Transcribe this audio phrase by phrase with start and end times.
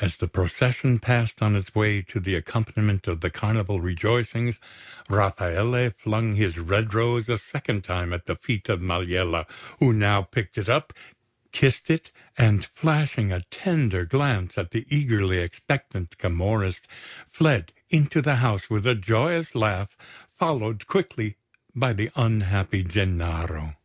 [0.00, 4.58] As the procession passed on its way to the accompaniment of the Carnival rejoicings,
[5.08, 9.46] Rafaele flung his red rose a second time at the feet of Maliella,
[9.78, 10.92] who now picked it up,
[11.52, 16.88] kissed it, and flashing a tender glance at the eagerly expectant Camorrist,
[17.30, 19.96] fled into the house with a joyous laugh,
[20.36, 21.36] followed quickly
[21.72, 23.76] by the unhappy Gennaro.